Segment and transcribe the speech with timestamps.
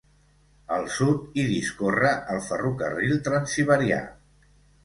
[0.77, 4.01] Al sud hi discorre el ferrocarril transsiberià.